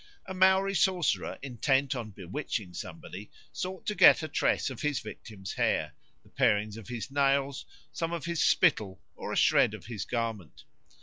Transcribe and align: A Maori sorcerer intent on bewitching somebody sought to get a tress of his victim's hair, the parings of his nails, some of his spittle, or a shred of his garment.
A 0.25 0.33
Maori 0.33 0.73
sorcerer 0.73 1.37
intent 1.43 1.95
on 1.95 2.09
bewitching 2.09 2.73
somebody 2.73 3.29
sought 3.53 3.85
to 3.85 3.93
get 3.93 4.23
a 4.23 4.27
tress 4.27 4.71
of 4.71 4.81
his 4.81 4.99
victim's 4.99 5.53
hair, 5.53 5.93
the 6.23 6.29
parings 6.31 6.75
of 6.75 6.87
his 6.87 7.11
nails, 7.11 7.67
some 7.91 8.11
of 8.11 8.25
his 8.25 8.43
spittle, 8.43 8.99
or 9.15 9.31
a 9.31 9.37
shred 9.37 9.75
of 9.75 9.85
his 9.85 10.03
garment. 10.05 10.63